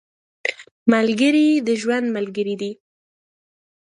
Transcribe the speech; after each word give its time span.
ملګری 0.93 1.47
د 1.67 1.69
ژوند 1.81 2.05
ملګری 2.15 2.55
دی 2.61 2.71